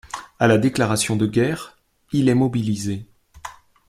À 0.39 0.47
la 0.47 0.57
déclaration 0.57 1.15
de 1.15 1.27
guerre, 1.27 1.77
il 2.11 2.27
est 2.27 2.33
mobilisé. 2.33 3.05